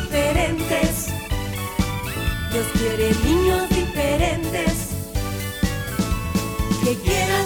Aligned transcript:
diferentes. 0.00 1.06
Dios 2.52 2.66
quiere 2.74 3.14
niños 3.24 3.68
diferentes 3.70 4.90
que 6.84 6.94
quieran 6.96 7.45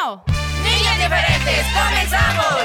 uno. 0.00 0.24
niños 0.62 0.96
diferentes, 0.96 1.66
comenzamos. 1.74 2.62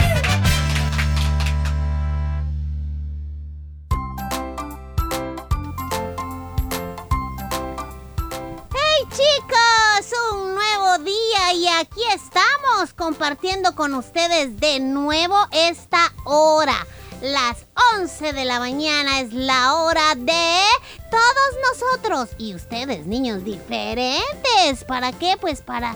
¡Hey 8.74 9.08
chicos! 9.10 10.14
Un 10.32 10.56
nuevo 10.56 10.98
día 11.00 11.54
y 11.56 11.68
aquí 11.68 12.02
estamos 12.14 12.94
compartiendo 12.96 13.76
con 13.76 13.94
ustedes 13.94 14.60
de 14.60 14.80
nuevo 14.80 15.36
esta 15.52 16.14
hora. 16.26 16.86
Las 17.22 17.66
11 17.96 18.34
de 18.34 18.46
la 18.46 18.60
mañana 18.60 19.22
es 19.22 19.34
la 19.34 19.74
hora 19.74 20.14
de 20.16 20.62
todos 21.10 21.58
nosotros 21.72 22.30
y 22.38 22.54
ustedes, 22.54 23.08
niños 23.08 23.44
diferentes. 23.44 24.84
¿Para 24.88 25.12
qué? 25.12 25.36
Pues 25.42 25.62
para, 25.62 25.96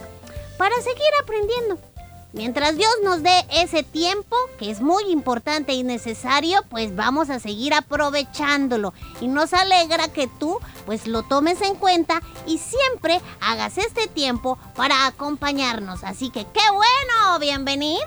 para 0.62 0.80
seguir 0.80 1.12
aprendiendo. 1.24 1.91
Mientras 2.34 2.78
Dios 2.78 2.90
nos 3.04 3.24
dé 3.24 3.46
ese 3.54 3.84
tiempo, 3.84 4.38
que 4.58 4.72
es 4.72 4.80
muy 4.80 5.04
importante 5.12 5.74
y 5.74 5.84
necesario, 5.84 6.60
pues 6.70 6.96
vamos 6.96 7.30
a 7.30 7.42
seguir 7.42 7.74
aprovechándolo. 7.74 8.94
Y 9.20 9.28
nos 9.28 9.54
alegra 9.54 10.08
que 10.08 10.30
tú, 10.40 10.58
pues 10.86 11.08
lo 11.08 11.24
tomes 11.24 11.62
en 11.62 11.76
cuenta 11.76 12.22
y 12.48 12.58
siempre 12.58 13.20
hagas 13.42 13.78
este 13.78 14.08
tiempo 14.08 14.58
para 14.78 15.08
acompañarnos. 15.08 16.06
Así 16.06 16.30
que 16.30 16.46
qué 16.54 16.62
bueno, 16.74 17.40
bienvenidos. 17.40 18.00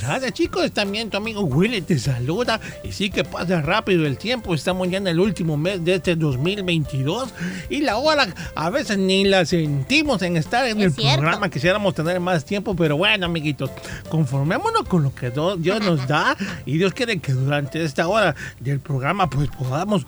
Gracias 0.00 0.32
chicos, 0.32 0.72
también 0.72 1.10
tu 1.10 1.18
amigo 1.18 1.42
Willy 1.42 1.82
te 1.82 1.98
saluda 1.98 2.58
y 2.82 2.92
sí 2.92 3.10
que 3.10 3.24
pasa 3.24 3.60
rápido 3.60 4.06
el 4.06 4.16
tiempo, 4.16 4.54
estamos 4.54 4.88
ya 4.88 4.96
en 4.96 5.06
el 5.06 5.20
último 5.20 5.58
mes 5.58 5.84
de 5.84 5.96
este 5.96 6.16
2022 6.16 7.28
y 7.68 7.82
la 7.82 7.98
hora 7.98 8.26
a 8.54 8.70
veces 8.70 8.96
ni 8.96 9.24
la 9.24 9.44
sentimos 9.44 10.22
en 10.22 10.38
estar 10.38 10.64
en 10.66 10.78
Es 10.78 10.86
el 10.86 10.92
cierto. 10.94 11.20
programa, 11.20 11.50
quisiéramos 11.50 11.94
tener 11.94 12.20
más 12.20 12.44
tiempo, 12.46 12.74
pero 12.74 12.96
bueno 12.96 13.26
amiguitos, 13.26 13.49
conformémonos 14.08 14.82
con 14.88 15.02
lo 15.02 15.14
que 15.14 15.30
Dios 15.30 15.80
nos 15.80 16.06
da 16.06 16.36
y 16.66 16.78
Dios 16.78 16.92
quiere 16.92 17.18
que 17.18 17.32
durante 17.32 17.82
esta 17.84 18.08
hora 18.08 18.34
del 18.58 18.80
programa 18.80 19.28
pues 19.28 19.48
podamos 19.50 20.06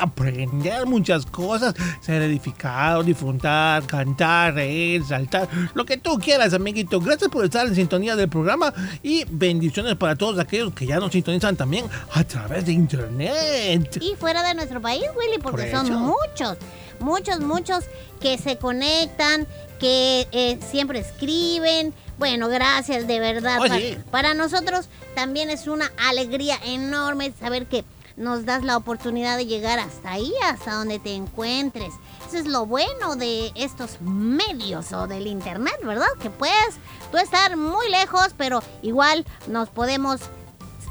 aprender 0.00 0.86
muchas 0.86 1.26
cosas, 1.26 1.74
ser 2.00 2.22
edificados, 2.22 3.06
disfrutar, 3.06 3.86
cantar, 3.86 4.54
reír, 4.54 5.04
saltar, 5.04 5.48
lo 5.74 5.84
que 5.84 5.96
tú 5.96 6.18
quieras 6.18 6.54
amiguito. 6.54 7.00
Gracias 7.00 7.30
por 7.30 7.44
estar 7.44 7.66
en 7.66 7.74
sintonía 7.74 8.16
del 8.16 8.28
programa 8.28 8.72
y 9.02 9.24
bendiciones 9.30 9.96
para 9.96 10.16
todos 10.16 10.38
aquellos 10.38 10.72
que 10.72 10.86
ya 10.86 10.98
nos 10.98 11.12
sintonizan 11.12 11.56
también 11.56 11.86
a 12.12 12.24
través 12.24 12.66
de 12.66 12.72
internet. 12.72 13.98
Y 14.00 14.14
fuera 14.16 14.42
de 14.42 14.54
nuestro 14.54 14.80
país, 14.80 15.04
Willy, 15.16 15.38
porque 15.40 15.66
Por 15.66 15.70
son 15.70 15.92
muchos, 15.94 16.58
muchos, 17.00 17.40
muchos 17.40 17.84
que 18.20 18.38
se 18.38 18.56
conectan, 18.58 19.46
que 19.78 20.26
eh, 20.32 20.58
siempre 20.70 21.00
escriben. 21.00 21.94
Bueno, 22.18 22.48
gracias 22.48 23.06
de 23.06 23.20
verdad. 23.20 23.58
Oh, 23.60 23.74
sí. 23.74 23.98
Para 24.10 24.34
nosotros 24.34 24.88
también 25.14 25.50
es 25.50 25.66
una 25.66 25.90
alegría 26.08 26.58
enorme 26.64 27.32
saber 27.38 27.66
que 27.66 27.84
nos 28.16 28.46
das 28.46 28.64
la 28.64 28.76
oportunidad 28.76 29.36
de 29.36 29.46
llegar 29.46 29.78
hasta 29.78 30.12
ahí, 30.12 30.32
hasta 30.44 30.72
donde 30.72 30.98
te 30.98 31.14
encuentres. 31.14 31.92
Eso 32.26 32.38
es 32.38 32.46
lo 32.46 32.66
bueno 32.66 33.16
de 33.16 33.52
estos 33.54 34.00
medios 34.00 34.92
o 34.92 35.06
del 35.06 35.26
internet, 35.26 35.76
¿verdad? 35.82 36.06
Que 36.20 36.30
puedes 36.30 36.76
tú 37.12 37.18
estar 37.18 37.56
muy 37.56 37.88
lejos, 37.90 38.28
pero 38.36 38.62
igual 38.82 39.24
nos 39.46 39.68
podemos 39.68 40.20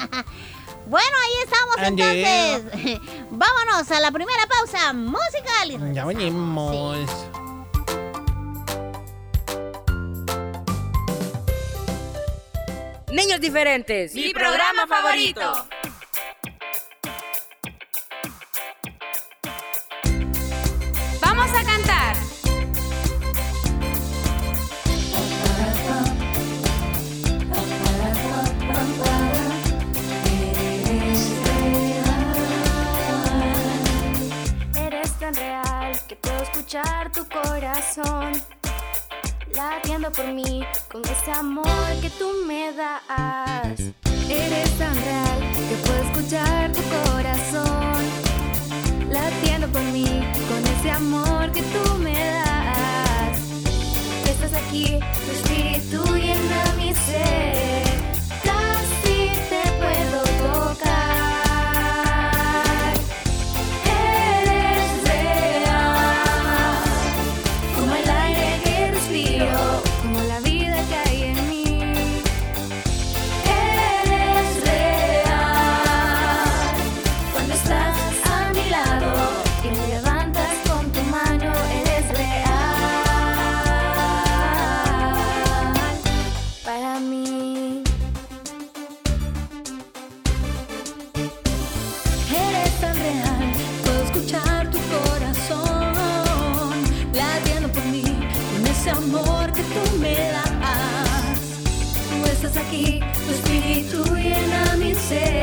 Bueno, 0.86 1.08
ahí 1.24 1.31
estamos 1.46 1.78
Andy. 1.78 2.02
entonces. 2.04 3.00
Vámonos 3.31 3.90
a 3.90 4.00
la 4.02 4.12
primera 4.12 4.44
pausa 4.50 4.92
musical. 4.92 5.94
Ya 5.94 6.04
venimos. 6.04 6.98
Niños 13.13 13.39
diferentes. 13.39 14.15
Mi 14.15 14.33
programa 14.33 14.88
favorito. 14.88 15.68
Vamos 21.21 21.50
a 21.54 21.63
cantar. 21.63 22.15
Eres 34.75 35.12
tan 35.19 35.36
real 35.36 36.01
que 36.07 36.15
puedo 36.15 36.42
escuchar 36.42 37.12
tu 37.12 37.30
corazón 37.30 38.31
latiendo 39.56 40.12
por 40.12 40.25
mí 40.33 40.65
con 40.92 41.04
ese 41.06 41.31
amor 41.31 41.65
que 42.01 42.10
tú 42.10 42.31
me 42.48 42.74
das. 42.74 42.82
Eres 43.09 43.43
say 105.13 105.43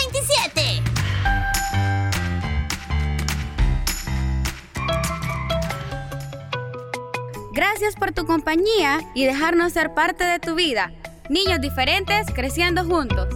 Gracias 7.61 7.95
por 7.95 8.11
tu 8.11 8.25
compañía 8.25 9.01
y 9.13 9.23
dejarnos 9.25 9.73
ser 9.73 9.93
parte 9.93 10.23
de 10.23 10.39
tu 10.39 10.55
vida. 10.55 10.91
Niños 11.29 11.61
diferentes 11.61 12.25
creciendo 12.33 12.83
juntos. 12.83 13.27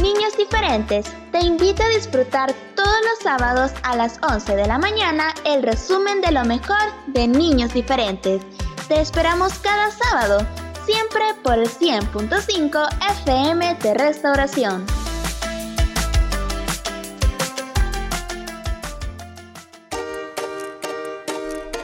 Niños 0.00 0.34
diferentes, 0.38 1.04
te 1.32 1.40
invito 1.40 1.82
a 1.82 1.88
disfrutar 1.90 2.54
todos 2.74 2.96
los 3.10 3.18
sábados 3.22 3.72
a 3.82 3.94
las 3.94 4.18
11 4.22 4.56
de 4.56 4.66
la 4.66 4.78
mañana 4.78 5.34
el 5.44 5.62
resumen 5.62 6.22
de 6.22 6.32
lo 6.32 6.46
mejor 6.46 6.80
de 7.08 7.28
Niños 7.28 7.74
diferentes. 7.74 8.40
Te 8.88 9.02
esperamos 9.02 9.58
cada 9.58 9.90
sábado, 9.90 10.46
siempre 10.86 11.24
por 11.42 11.58
el 11.58 11.68
100.5 11.68 12.88
FM 13.18 13.74
de 13.74 13.92
Restauración. 13.92 14.99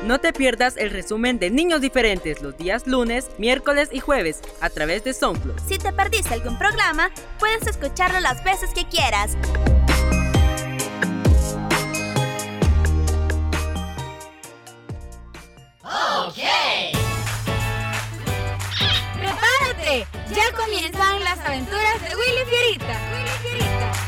No 0.07 0.21
te 0.21 0.33
pierdas 0.33 0.77
el 0.77 0.91
resumen 0.91 1.41
de 1.41 1.51
Niños 1.51 1.81
Diferentes 1.81 2.41
los 2.41 2.57
días 2.57 2.87
lunes, 2.87 3.29
miércoles 3.39 3.89
y 3.91 3.99
jueves 3.99 4.41
a 4.61 4.71
través 4.71 5.03
de 5.03 5.13
SoundCloud. 5.13 5.59
Si 5.67 5.79
te 5.79 5.93
perdiste 5.93 6.33
algún 6.33 6.57
programa, 6.57 7.11
puedes 7.41 7.67
escucharlo 7.67 8.21
las 8.21 8.45
veces 8.45 8.71
que 8.73 8.85
quieras. 8.85 9.37
¡Prepárate! 19.17 20.07
Ya 20.33 20.57
comienzan 20.57 21.25
las 21.25 21.41
aventuras 21.41 22.01
de 22.01 22.15
Willy 22.15 22.45
Fierita. 22.49 22.97
Willy 23.13 23.59
Fierita. 23.59 24.06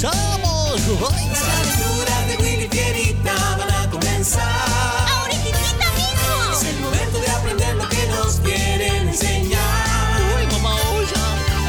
¡Comenzamos! 0.00 0.80
Las 1.28 1.42
aventuras 1.42 2.26
de 2.26 2.36
Willy 2.38 2.68
Fierita 2.68 3.34
van 3.58 3.70
a 3.70 3.90
comenzar. 3.90 4.42
¡Ahorita 5.10 5.90
mismo! 5.92 6.54
Es 6.54 6.64
el 6.64 6.80
momento 6.80 7.20
de 7.20 7.28
aprender 7.28 7.76
lo 7.76 7.86
que 7.86 8.06
nos 8.06 8.36
quieren 8.40 9.08
enseñar. 9.08 9.60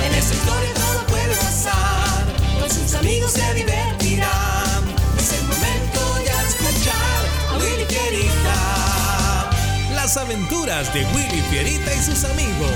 En 0.05 0.13
esta 0.13 0.33
historia 0.33 0.73
todo 0.73 1.07
puede 1.07 1.35
pasar. 1.35 2.25
Con 2.57 2.69
sus 2.69 2.93
amigos 2.95 3.33
se 3.33 3.53
divertirán. 3.53 4.95
Es 5.19 5.33
el 5.33 5.43
momento 5.47 6.23
ya 6.25 6.41
de 6.41 6.47
escuchar 6.47 7.25
a 7.49 7.57
Willy 7.57 7.85
Fierita. 7.85 9.49
Las 9.93 10.15
aventuras 10.15 10.93
de 10.93 11.03
Willy 11.07 11.41
Fierita 11.49 11.93
y 11.93 12.01
sus 12.01 12.23
amigos. 12.23 12.71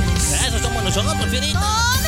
Eso 0.46 0.60
somos 0.60 0.84
nosotros, 0.84 1.30
Fierita. 1.30 2.05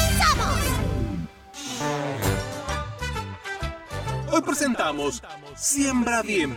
Presentamos 4.48 5.22
Siembra 5.56 6.22
Bien. 6.24 6.56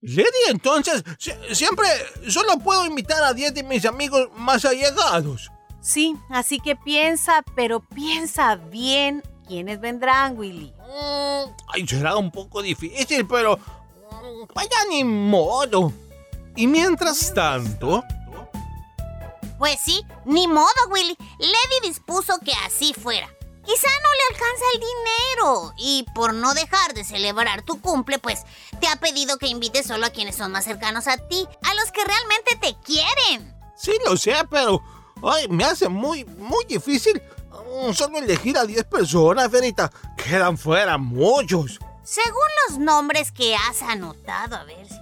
Lady, 0.00 0.26
entonces, 0.50 1.04
si- 1.18 1.54
siempre 1.54 1.86
solo 2.28 2.58
puedo 2.58 2.84
invitar 2.86 3.22
a 3.22 3.32
10 3.32 3.54
de 3.54 3.62
mis 3.62 3.84
amigos 3.86 4.28
más 4.36 4.64
allegados. 4.64 5.50
Sí, 5.80 6.16
así 6.28 6.58
que 6.58 6.74
piensa, 6.74 7.44
pero 7.54 7.80
piensa 7.80 8.56
bien 8.56 9.22
quiénes 9.46 9.80
vendrán, 9.80 10.36
Willy. 10.36 10.72
Mm, 10.80 11.50
ay, 11.68 11.86
será 11.86 12.16
un 12.16 12.30
poco 12.32 12.62
difícil, 12.62 13.26
pero 13.26 13.56
mm, 13.56 14.52
vaya 14.54 14.76
ni 14.90 15.04
modo. 15.04 15.92
Y 16.56 16.66
mientras 16.66 17.32
tanto, 17.32 18.02
Pues 19.62 19.78
sí, 19.78 20.04
ni 20.24 20.48
modo, 20.48 20.66
Willy. 20.90 21.16
Lady 21.38 21.86
dispuso 21.86 22.40
que 22.44 22.50
así 22.66 22.92
fuera. 22.94 23.28
Quizá 23.64 23.88
no 24.02 24.08
le 24.12 24.34
alcanza 24.34 24.64
el 24.74 24.80
dinero 24.80 25.72
y 25.78 26.04
por 26.16 26.34
no 26.34 26.52
dejar 26.52 26.94
de 26.94 27.04
celebrar 27.04 27.62
tu 27.62 27.80
cumple, 27.80 28.18
pues 28.18 28.40
te 28.80 28.88
ha 28.88 28.96
pedido 28.96 29.38
que 29.38 29.46
invites 29.46 29.86
solo 29.86 30.06
a 30.06 30.10
quienes 30.10 30.34
son 30.34 30.50
más 30.50 30.64
cercanos 30.64 31.06
a 31.06 31.16
ti, 31.16 31.46
a 31.62 31.74
los 31.74 31.92
que 31.92 32.04
realmente 32.04 32.56
te 32.60 32.76
quieren. 32.84 33.54
Sí, 33.76 33.92
lo 34.04 34.16
sé, 34.16 34.34
pero 34.50 34.82
ay, 35.22 35.46
me 35.46 35.62
hace 35.62 35.88
muy, 35.88 36.24
muy 36.24 36.64
difícil 36.64 37.22
mm, 37.52 37.92
solo 37.92 38.18
elegir 38.18 38.58
a 38.58 38.64
10 38.64 38.82
personas, 38.86 39.48
Ferita. 39.48 39.92
Quedan 40.16 40.58
fuera 40.58 40.98
muchos. 40.98 41.78
Según 42.02 42.48
los 42.68 42.78
nombres 42.80 43.30
que 43.30 43.54
has 43.54 43.80
anotado, 43.82 44.56
a 44.56 44.64
ver 44.64 44.88
si... 44.88 45.01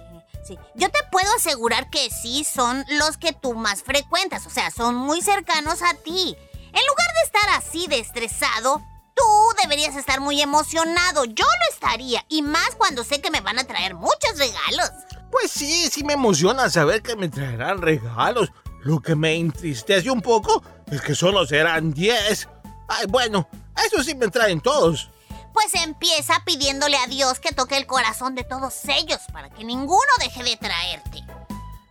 Yo 0.75 0.89
te 0.89 0.99
puedo 1.11 1.27
asegurar 1.35 1.89
que 1.89 2.09
sí 2.09 2.43
son 2.43 2.85
los 2.89 3.17
que 3.17 3.33
tú 3.33 3.53
más 3.53 3.83
frecuentas, 3.83 4.45
o 4.47 4.49
sea, 4.49 4.71
son 4.71 4.95
muy 4.95 5.21
cercanos 5.21 5.81
a 5.81 5.93
ti. 5.95 6.35
En 6.73 6.85
lugar 6.87 7.07
de 7.15 7.21
estar 7.25 7.49
así 7.57 7.87
de 7.87 7.99
estresado, 7.99 8.81
tú 9.15 9.23
deberías 9.61 9.95
estar 9.95 10.19
muy 10.21 10.41
emocionado. 10.41 11.25
Yo 11.25 11.45
lo 11.45 11.73
estaría, 11.73 12.25
y 12.29 12.41
más 12.41 12.75
cuando 12.77 13.03
sé 13.03 13.21
que 13.21 13.31
me 13.31 13.41
van 13.41 13.59
a 13.59 13.65
traer 13.65 13.95
muchos 13.95 14.37
regalos. 14.37 14.89
Pues 15.31 15.51
sí, 15.51 15.89
sí 15.89 16.03
me 16.03 16.13
emociona 16.13 16.69
saber 16.69 17.01
que 17.01 17.15
me 17.15 17.29
traerán 17.29 17.81
regalos. 17.81 18.51
Lo 18.83 18.99
que 18.99 19.15
me 19.15 19.35
entristece 19.35 20.09
un 20.09 20.21
poco 20.21 20.63
es 20.91 21.01
que 21.01 21.15
solo 21.15 21.45
serán 21.45 21.93
10. 21.93 22.49
Ay, 22.87 23.05
bueno, 23.07 23.47
eso 23.85 24.03
sí 24.03 24.15
me 24.15 24.27
traen 24.27 24.59
todos. 24.59 25.09
Pues 25.53 25.73
empieza 25.73 26.43
pidiéndole 26.45 26.97
a 26.97 27.07
Dios 27.07 27.39
que 27.39 27.53
toque 27.53 27.77
el 27.77 27.85
corazón 27.85 28.35
de 28.35 28.43
todos 28.43 28.73
ellos 28.85 29.19
para 29.33 29.49
que 29.49 29.63
ninguno 29.63 30.01
deje 30.19 30.43
de 30.43 30.57
traerte. 30.57 31.23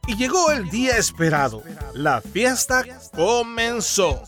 y 0.06 0.16
llegó 0.16 0.50
el 0.50 0.68
día 0.70 0.96
esperado. 0.96 1.62
La 1.94 2.20
fiesta 2.20 2.84
comenzó. 3.14 4.22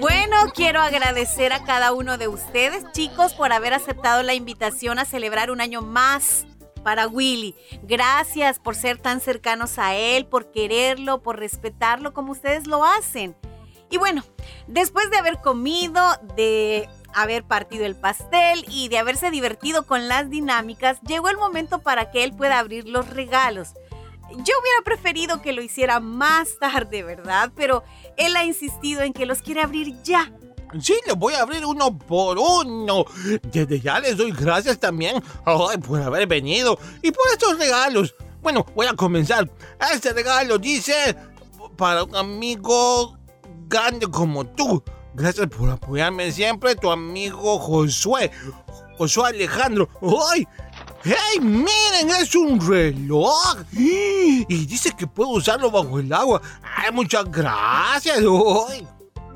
Bueno, 0.00 0.36
quiero 0.54 0.80
agradecer 0.80 1.52
a 1.52 1.64
cada 1.64 1.92
uno 1.92 2.16
de 2.18 2.28
ustedes, 2.28 2.84
chicos, 2.92 3.34
por 3.34 3.52
haber 3.52 3.74
aceptado 3.74 4.22
la 4.22 4.34
invitación 4.34 4.98
a 4.98 5.04
celebrar 5.04 5.50
un 5.50 5.60
año 5.60 5.82
más 5.82 6.46
para 6.82 7.06
Willy. 7.06 7.54
Gracias 7.82 8.58
por 8.58 8.74
ser 8.74 8.98
tan 8.98 9.20
cercanos 9.20 9.78
a 9.78 9.94
él, 9.94 10.26
por 10.26 10.50
quererlo, 10.52 11.22
por 11.22 11.38
respetarlo 11.38 12.14
como 12.14 12.32
ustedes 12.32 12.66
lo 12.66 12.84
hacen. 12.84 13.36
Y 13.90 13.98
bueno, 13.98 14.24
después 14.66 15.10
de 15.10 15.18
haber 15.18 15.40
comido, 15.40 16.02
de 16.36 16.88
haber 17.22 17.44
partido 17.44 17.84
el 17.84 17.96
pastel 17.96 18.64
y 18.68 18.88
de 18.88 18.98
haberse 18.98 19.30
divertido 19.30 19.86
con 19.86 20.08
las 20.08 20.30
dinámicas, 20.30 21.00
llegó 21.02 21.28
el 21.28 21.36
momento 21.36 21.80
para 21.80 22.10
que 22.10 22.24
él 22.24 22.32
pueda 22.32 22.58
abrir 22.58 22.88
los 22.88 23.08
regalos. 23.10 23.74
Yo 24.30 24.54
hubiera 24.60 24.82
preferido 24.84 25.40
que 25.40 25.52
lo 25.52 25.62
hiciera 25.62 26.00
más 26.00 26.58
tarde, 26.58 27.02
¿verdad? 27.02 27.50
Pero 27.56 27.82
él 28.16 28.36
ha 28.36 28.44
insistido 28.44 29.02
en 29.02 29.12
que 29.12 29.26
los 29.26 29.40
quiere 29.40 29.62
abrir 29.62 30.02
ya. 30.02 30.30
Sí, 30.80 30.94
les 31.06 31.16
voy 31.16 31.32
a 31.32 31.42
abrir 31.42 31.64
uno 31.64 31.96
por 31.96 32.38
uno. 32.38 33.06
Desde 33.42 33.80
ya 33.80 34.00
les 34.00 34.18
doy 34.18 34.32
gracias 34.32 34.78
también 34.78 35.22
por 35.44 36.02
haber 36.02 36.26
venido 36.26 36.78
y 37.02 37.10
por 37.10 37.26
estos 37.32 37.58
regalos. 37.58 38.14
Bueno, 38.42 38.66
voy 38.74 38.86
a 38.86 38.92
comenzar. 38.92 39.50
Este 39.92 40.12
regalo 40.12 40.58
dice 40.58 41.16
para 41.76 42.04
un 42.04 42.14
amigo 42.14 43.16
grande 43.66 44.06
como 44.08 44.46
tú. 44.46 44.82
Gracias 45.18 45.48
por 45.48 45.68
apoyarme 45.68 46.30
siempre, 46.30 46.76
tu 46.76 46.92
amigo 46.92 47.58
Josué. 47.58 48.30
Josué 48.96 49.30
Alejandro. 49.30 49.88
¡Ay! 50.30 50.46
¡Hey, 51.02 51.40
miren! 51.40 52.10
Es 52.20 52.36
un 52.36 52.60
reloj. 52.60 53.56
Y 53.72 54.44
dice 54.44 54.92
que 54.96 55.08
puedo 55.08 55.30
usarlo 55.30 55.72
bajo 55.72 55.98
el 55.98 56.12
agua. 56.12 56.40
¡Ay, 56.62 56.92
muchas 56.92 57.24
gracias! 57.24 58.18
¡Ay! 58.18 58.86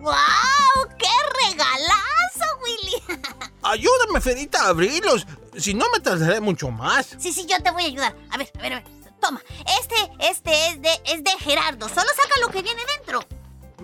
¡Wow! 0.01 0.89
¡Qué 0.97 1.49
regalazo, 1.49 2.47
Willy! 2.63 3.21
Ayúdame, 3.63 4.21
Ferita, 4.21 4.67
a 4.67 4.69
abrirlos. 4.69 5.27
Si 5.59 5.75
no, 5.75 5.87
me 5.93 5.99
tardaré 5.99 6.41
mucho 6.41 6.71
más. 6.71 7.17
Sí, 7.19 7.33
sí, 7.33 7.45
yo 7.45 7.61
te 7.61 7.73
voy 7.73 7.83
a 7.83 7.87
ayudar. 7.87 8.17
A 8.31 8.39
ver, 8.39 8.53
a 8.57 8.63
ver, 8.63 8.73
a 8.75 8.77
ver. 8.77 8.85
Toma. 9.21 9.43
Este, 9.81 9.97
este 10.31 10.69
es 10.69 10.81
de, 10.81 10.91
es 11.07 11.25
de 11.25 11.31
Gerardo. 11.41 11.89
Solo 11.89 12.07
saca 12.17 12.41
lo 12.41 12.51
que 12.51 12.63
viene 12.63 12.83
dentro. 12.99 13.25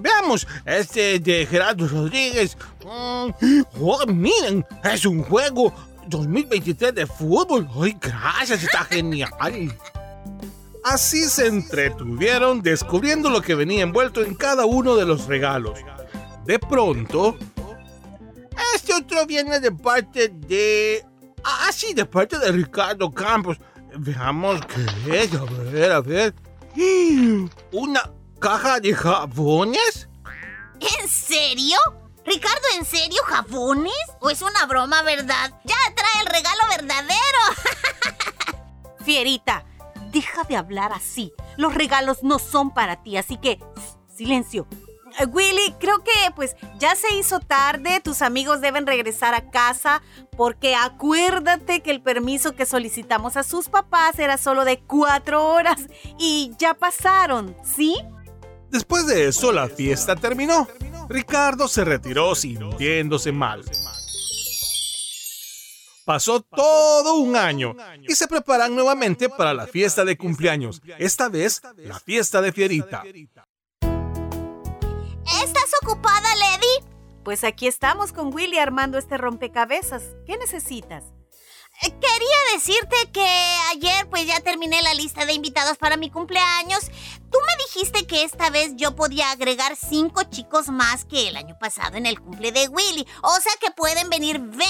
Veamos, 0.00 0.46
este 0.64 1.16
es 1.16 1.24
de 1.24 1.46
Gerardo 1.46 1.88
Rodríguez. 1.88 2.56
Mm, 2.84 3.62
oh, 3.80 4.06
miren, 4.06 4.64
es 4.84 5.04
un 5.04 5.22
juego 5.22 5.72
2023 6.06 6.94
de 6.94 7.06
fútbol. 7.06 7.68
¡Ay, 7.80 7.96
gracias! 8.00 8.62
Está 8.62 8.84
genial. 8.84 9.74
Así 10.84 11.24
se 11.24 11.46
entretuvieron 11.46 12.62
descubriendo 12.62 13.28
lo 13.28 13.42
que 13.42 13.54
venía 13.54 13.82
envuelto 13.82 14.22
en 14.22 14.34
cada 14.34 14.64
uno 14.64 14.96
de 14.96 15.06
los 15.06 15.26
regalos. 15.26 15.78
De 16.44 16.58
pronto... 16.58 17.36
Este 18.74 18.92
otro 18.92 19.24
viene 19.26 19.60
de 19.60 19.70
parte 19.70 20.28
de... 20.28 21.04
Ah, 21.44 21.70
sí, 21.72 21.94
de 21.94 22.04
parte 22.04 22.38
de 22.38 22.50
Ricardo 22.50 23.10
Campos. 23.10 23.58
Veamos 23.96 24.60
qué 24.66 25.22
es, 25.22 25.34
a 25.34 25.44
ver, 25.44 25.92
a 25.92 26.00
ver. 26.00 26.34
¿Una 27.72 28.10
caja 28.38 28.80
de 28.80 28.94
jabones? 28.94 30.08
¿En 30.80 31.08
serio? 31.08 31.78
Ricardo, 32.24 32.62
¿en 32.76 32.84
serio 32.84 33.22
jabones? 33.24 33.92
¿O 34.20 34.30
es 34.30 34.42
una 34.42 34.66
broma, 34.66 35.02
verdad? 35.02 35.52
Ya 35.64 35.76
trae 35.94 36.20
el 36.20 36.26
regalo 36.26 36.60
verdadero. 36.70 37.16
Fierita, 39.04 39.64
deja 40.12 40.44
de 40.44 40.56
hablar 40.56 40.92
así. 40.92 41.32
Los 41.56 41.74
regalos 41.74 42.22
no 42.22 42.38
son 42.38 42.72
para 42.72 43.02
ti, 43.02 43.16
así 43.16 43.38
que 43.38 43.58
silencio. 44.14 44.68
Eh, 45.18 45.26
Willy, 45.26 45.74
creo 45.80 46.04
que 46.04 46.30
pues 46.36 46.54
ya 46.78 46.94
se 46.94 47.14
hizo 47.14 47.40
tarde, 47.40 48.00
tus 48.00 48.22
amigos 48.22 48.60
deben 48.60 48.86
regresar 48.86 49.34
a 49.34 49.50
casa 49.50 50.02
porque 50.36 50.74
acuérdate 50.74 51.80
que 51.80 51.90
el 51.90 52.02
permiso 52.02 52.54
que 52.54 52.66
solicitamos 52.66 53.36
a 53.36 53.42
sus 53.42 53.68
papás 53.68 54.18
era 54.18 54.36
solo 54.36 54.64
de 54.64 54.78
cuatro 54.80 55.48
horas 55.48 55.80
y 56.18 56.52
ya 56.58 56.74
pasaron, 56.74 57.56
¿sí? 57.64 57.96
Después 58.70 59.06
de 59.06 59.28
eso 59.28 59.52
la 59.52 59.68
fiesta 59.68 60.16
terminó. 60.16 60.68
Ricardo 61.08 61.68
se 61.68 61.84
retiró 61.84 62.34
sintiéndose 62.34 63.32
mal. 63.32 63.64
Pasó 66.04 66.40
todo 66.40 67.16
un 67.16 67.36
año 67.36 67.74
y 68.06 68.14
se 68.14 68.26
preparan 68.28 68.74
nuevamente 68.74 69.28
para 69.28 69.52
la 69.52 69.66
fiesta 69.66 70.06
de 70.06 70.16
cumpleaños, 70.16 70.80
esta 70.98 71.28
vez 71.28 71.60
la 71.76 72.00
fiesta 72.00 72.40
de 72.40 72.52
Fierita. 72.52 73.02
¿Estás 75.42 75.70
ocupada, 75.82 76.34
Lady? 76.36 76.86
Pues 77.24 77.44
aquí 77.44 77.66
estamos 77.66 78.14
con 78.14 78.32
Willy 78.32 78.58
armando 78.58 78.96
este 78.96 79.18
rompecabezas. 79.18 80.02
¿Qué 80.24 80.38
necesitas? 80.38 81.04
Quería 81.80 82.36
decirte 82.54 82.96
que 83.12 83.26
ayer 83.70 84.08
pues 84.10 84.26
ya 84.26 84.40
terminé 84.40 84.82
la 84.82 84.94
lista 84.94 85.24
de 85.26 85.32
invitados 85.32 85.78
para 85.78 85.96
mi 85.96 86.10
cumpleaños. 86.10 86.86
Tú 87.30 87.38
me 87.46 87.64
dijiste 87.64 88.06
que 88.06 88.24
esta 88.24 88.50
vez 88.50 88.72
yo 88.74 88.96
podía 88.96 89.30
agregar 89.30 89.76
cinco 89.76 90.22
chicos 90.24 90.68
más 90.68 91.04
que 91.04 91.28
el 91.28 91.36
año 91.36 91.56
pasado 91.58 91.96
en 91.96 92.06
el 92.06 92.20
cumple 92.20 92.50
de 92.50 92.66
Willy. 92.68 93.06
O 93.22 93.40
sea 93.40 93.52
que 93.60 93.70
pueden 93.70 94.10
venir 94.10 94.40
20 94.40 94.64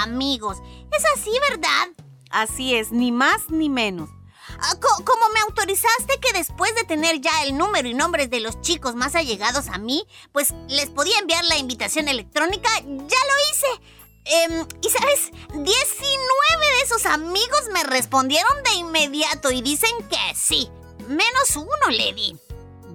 amigos. 0.00 0.58
Es 0.92 1.04
así, 1.16 1.30
¿verdad? 1.48 1.88
Así 2.30 2.74
es, 2.74 2.92
ni 2.92 3.10
más 3.10 3.48
ni 3.48 3.70
menos. 3.70 4.10
Ah, 4.60 4.74
como 4.78 5.28
me 5.30 5.40
autorizaste 5.40 6.20
que 6.20 6.32
después 6.36 6.74
de 6.74 6.84
tener 6.84 7.20
ya 7.20 7.42
el 7.44 7.56
número 7.56 7.88
y 7.88 7.94
nombres 7.94 8.28
de 8.28 8.40
los 8.40 8.60
chicos 8.60 8.94
más 8.94 9.14
allegados 9.14 9.68
a 9.68 9.78
mí, 9.78 10.06
pues 10.32 10.52
les 10.68 10.90
podía 10.90 11.18
enviar 11.18 11.44
la 11.44 11.56
invitación 11.56 12.08
electrónica, 12.08 12.68
ya 12.80 12.84
lo 12.84 12.94
hice. 13.50 14.03
Em, 14.24 14.66
y 14.82 14.88
sabes, 14.88 15.30
19 15.52 15.66
de 15.66 16.80
esos 16.82 17.04
amigos 17.06 17.68
me 17.72 17.82
respondieron 17.84 18.62
de 18.64 18.74
inmediato 18.78 19.50
y 19.50 19.60
dicen 19.60 19.90
que 20.08 20.34
sí. 20.34 20.70
Menos 21.08 21.56
uno, 21.56 21.90
Lady. 21.90 22.36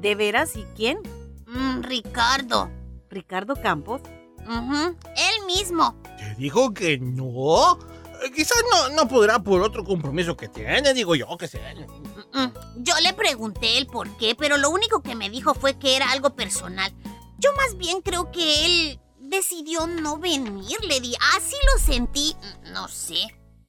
¿De 0.02 0.16
veras? 0.16 0.56
¿Y 0.56 0.64
quién? 0.76 1.00
Mm, 1.46 1.84
Ricardo. 1.84 2.70
¿Ricardo 3.10 3.56
Campos? 3.56 4.02
él 4.50 5.46
mismo. 5.46 5.96
¿Te 6.18 6.34
dijo 6.36 6.74
que 6.74 6.98
no? 6.98 7.78
Eh, 8.24 8.32
quizás 8.36 8.58
no, 8.72 8.96
no 8.96 9.08
podrá 9.08 9.38
por 9.38 9.62
otro 9.62 9.84
compromiso 9.84 10.36
que 10.36 10.48
tiene, 10.48 10.94
digo 10.94 11.14
yo, 11.14 11.38
que 11.38 11.48
sé. 11.48 11.62
Mm, 12.34 12.40
mm. 12.40 12.54
Yo 12.78 12.94
le 13.02 13.14
pregunté 13.14 13.78
el 13.78 13.86
por 13.86 14.18
qué, 14.18 14.34
pero 14.36 14.58
lo 14.58 14.72
único 14.72 15.04
que 15.04 15.16
me 15.16 15.30
dijo 15.30 15.54
fue 15.54 15.78
que 15.78 15.96
era 15.96 16.10
algo 16.12 16.36
personal. 16.36 16.92
Yo 17.38 17.54
más 17.54 17.78
bien 17.78 18.02
creo 18.02 18.32
que 18.32 18.66
él 18.66 19.00
decidió 19.30 19.88
no 19.88 20.18
venir, 20.18 20.78
Lady. 20.84 21.14
Así 21.36 21.56
lo 21.74 21.84
sentí. 21.84 22.36
No 22.74 22.88
sé. 22.88 23.28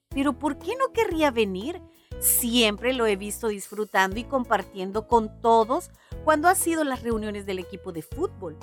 Pero 0.09 0.33
¿por 0.37 0.57
qué 0.57 0.75
no 0.77 0.91
querría 0.93 1.31
venir? 1.31 1.81
Siempre 2.19 2.93
lo 2.93 3.05
he 3.07 3.15
visto 3.15 3.47
disfrutando 3.47 4.19
y 4.19 4.25
compartiendo 4.25 5.07
con 5.07 5.41
todos 5.41 5.89
cuando 6.23 6.47
ha 6.47 6.55
sido 6.55 6.83
las 6.83 7.01
reuniones 7.01 7.45
del 7.45 7.59
equipo 7.59 7.91
de 7.91 8.01
fútbol. 8.03 8.57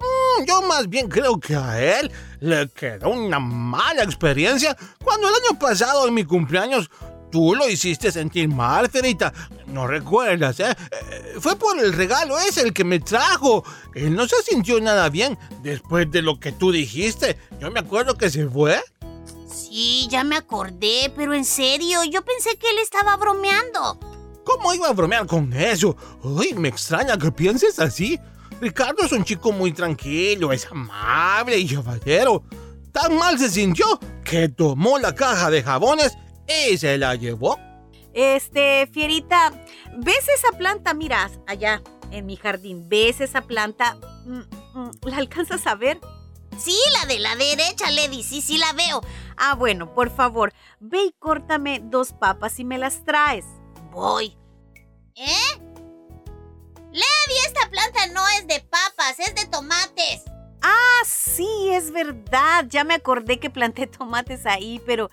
Mm, 0.00 0.44
yo 0.46 0.62
más 0.62 0.88
bien 0.88 1.08
creo 1.08 1.38
que 1.38 1.56
a 1.56 1.80
él 1.80 2.10
le 2.40 2.68
quedó 2.68 3.10
una 3.10 3.38
mala 3.38 4.02
experiencia 4.02 4.76
cuando 5.02 5.28
el 5.28 5.34
año 5.34 5.58
pasado 5.58 6.06
en 6.06 6.14
mi 6.14 6.24
cumpleaños 6.24 6.90
Tú 7.30 7.54
lo 7.54 7.68
hiciste 7.68 8.10
sentir 8.10 8.48
mal, 8.48 8.90
Ferita. 8.90 9.32
No 9.66 9.86
recuerdas, 9.86 10.58
¿eh? 10.60 10.70
¿eh? 10.70 11.34
Fue 11.40 11.56
por 11.56 11.78
el 11.78 11.92
regalo 11.92 12.38
ese 12.38 12.62
el 12.62 12.72
que 12.72 12.84
me 12.84 12.98
trajo. 12.98 13.64
Él 13.94 14.16
no 14.16 14.26
se 14.26 14.42
sintió 14.42 14.80
nada 14.80 15.08
bien 15.08 15.38
después 15.62 16.10
de 16.10 16.22
lo 16.22 16.40
que 16.40 16.50
tú 16.52 16.72
dijiste. 16.72 17.38
Yo 17.60 17.70
me 17.70 17.80
acuerdo 17.80 18.16
que 18.16 18.30
se 18.30 18.48
fue. 18.48 18.80
Sí, 19.48 20.08
ya 20.10 20.24
me 20.24 20.36
acordé, 20.36 21.12
pero 21.16 21.32
en 21.32 21.44
serio, 21.44 22.02
yo 22.04 22.24
pensé 22.24 22.56
que 22.58 22.68
él 22.68 22.78
estaba 22.82 23.16
bromeando. 23.16 23.98
¿Cómo 24.44 24.74
iba 24.74 24.88
a 24.88 24.92
bromear 24.92 25.26
con 25.26 25.52
eso? 25.52 25.96
Uy, 26.22 26.54
me 26.54 26.68
extraña 26.68 27.16
que 27.16 27.30
pienses 27.30 27.78
así. 27.78 28.18
Ricardo 28.60 29.04
es 29.04 29.12
un 29.12 29.24
chico 29.24 29.52
muy 29.52 29.72
tranquilo, 29.72 30.52
es 30.52 30.66
amable 30.70 31.56
y 31.56 31.68
caballero. 31.68 32.42
Tan 32.92 33.16
mal 33.16 33.38
se 33.38 33.48
sintió 33.48 33.86
que 34.24 34.48
tomó 34.48 34.98
la 34.98 35.14
caja 35.14 35.50
de 35.50 35.62
jabones 35.62 36.16
y 36.70 36.78
se 36.78 36.98
la 36.98 37.14
llevó. 37.14 37.58
Este, 38.12 38.88
Fierita, 38.92 39.52
¿ves 39.96 40.28
esa 40.28 40.56
planta? 40.56 40.94
Mira, 40.94 41.30
allá 41.46 41.82
en 42.10 42.26
mi 42.26 42.36
jardín, 42.36 42.88
¿ves 42.88 43.20
esa 43.20 43.42
planta? 43.42 43.96
Mm, 44.24 44.42
mm, 44.74 44.90
¿La 45.02 45.16
alcanzas 45.18 45.66
a 45.66 45.74
ver? 45.74 46.00
Sí, 46.58 46.76
la 46.92 47.06
de 47.06 47.18
la 47.20 47.36
derecha, 47.36 47.90
Lady, 47.90 48.22
sí, 48.22 48.42
sí 48.42 48.58
la 48.58 48.72
veo. 48.72 49.00
Ah, 49.36 49.54
bueno, 49.54 49.94
por 49.94 50.10
favor, 50.14 50.52
ve 50.80 51.04
y 51.04 51.12
córtame 51.18 51.80
dos 51.82 52.12
papas 52.12 52.58
y 52.58 52.64
me 52.64 52.78
las 52.78 53.04
traes. 53.04 53.46
Voy. 53.92 54.36
¿Eh? 55.14 55.60
Lady, 56.92 57.38
esta 57.46 57.70
planta 57.70 58.06
no 58.08 58.26
es 58.38 58.46
de 58.46 58.60
papas, 58.60 59.18
es 59.20 59.34
de 59.34 59.46
tomates. 59.46 60.24
Ah, 60.62 61.02
sí, 61.06 61.70
es 61.70 61.92
verdad. 61.92 62.66
Ya 62.68 62.84
me 62.84 62.94
acordé 62.94 63.38
que 63.38 63.48
planté 63.48 63.86
tomates 63.86 64.44
ahí, 64.44 64.82
pero 64.84 65.10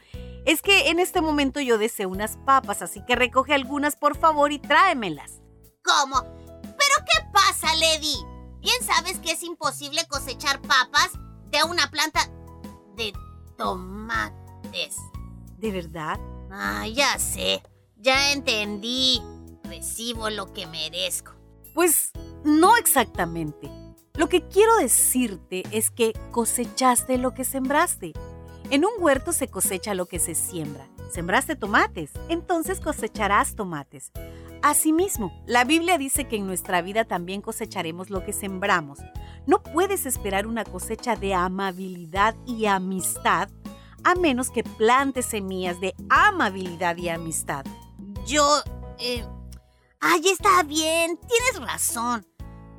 es 0.48 0.62
que 0.62 0.90
en 0.90 1.00
este 1.00 1.20
momento 1.20 1.60
yo 1.60 1.78
deseo 1.78 2.08
unas 2.08 2.38
papas, 2.38 2.82
así 2.82 3.04
que 3.06 3.18
recoge 3.18 3.54
algunas 3.54 3.98
por 3.98 4.18
favor 4.18 4.54
y 4.54 4.60
tráemelas. 4.60 5.42
¿Cómo? 5.84 6.24
¿Pero 6.62 7.06
qué 7.06 7.30
pasa, 7.34 7.68
Lady? 7.76 8.16
Bien 8.62 8.82
sabes 8.82 9.20
que 9.20 9.34
es 9.34 9.44
imposible 9.44 10.08
cosechar 10.08 10.62
papas 10.62 11.12
de 11.52 11.64
una 11.70 11.92
planta 11.92 12.22
de 12.96 13.12
tomates. 13.58 14.96
¿De 15.58 15.72
verdad? 15.72 16.18
Ah, 16.50 16.88
ya 16.88 17.20
sé. 17.20 17.62
Ya 17.98 18.32
entendí. 18.32 19.22
Recibo 19.66 20.30
lo 20.30 20.54
que 20.54 20.66
merezco. 20.66 21.34
Pues 21.74 22.12
no 22.46 22.78
exactamente. 22.78 23.70
Lo 24.14 24.30
que 24.30 24.48
quiero 24.48 24.78
decirte 24.78 25.64
es 25.72 25.92
que 25.92 26.14
cosechaste 26.32 27.18
lo 27.18 27.34
que 27.34 27.44
sembraste. 27.44 28.14
En 28.70 28.84
un 28.84 28.92
huerto 29.00 29.32
se 29.32 29.48
cosecha 29.48 29.94
lo 29.94 30.08
que 30.08 30.20
se 30.20 30.36
siembra. 30.36 30.90
Sembraste 31.10 31.56
tomates, 31.56 32.12
entonces 32.28 32.82
cosecharás 32.82 33.56
tomates. 33.56 34.12
Asimismo, 34.62 35.32
la 35.46 35.64
Biblia 35.64 35.98
dice 35.98 36.28
que 36.28 36.36
en 36.36 36.48
nuestra 36.48 36.82
vida 36.82 37.06
también 37.06 37.42
cosecharemos 37.42 38.10
lo 38.10 38.26
que 38.26 38.34
sembramos. 38.34 39.00
No 39.46 39.64
puedes 39.64 40.06
esperar 40.06 40.48
una 40.48 40.66
cosecha 40.66 41.16
de 41.16 41.34
amabilidad 41.34 42.36
y 42.46 42.66
amistad 42.66 43.48
a 44.04 44.16
menos 44.16 44.50
que 44.50 44.64
plantes 44.64 45.28
semillas 45.28 45.80
de 45.80 45.96
amabilidad 46.10 46.98
y 46.98 47.08
amistad. 47.08 47.66
Yo... 48.26 48.46
Eh, 49.00 49.26
ay, 50.02 50.28
está 50.28 50.64
bien, 50.64 51.18
tienes 51.18 51.72
razón. 51.72 52.28